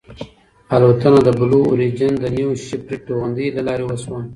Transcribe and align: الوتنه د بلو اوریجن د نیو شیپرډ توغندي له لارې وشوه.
الوتنه 0.75 1.19
د 1.23 1.29
بلو 1.39 1.61
اوریجن 1.69 2.11
د 2.19 2.25
نیو 2.37 2.49
شیپرډ 2.65 2.99
توغندي 3.07 3.47
له 3.55 3.61
لارې 3.67 3.83
وشوه. 3.85 4.21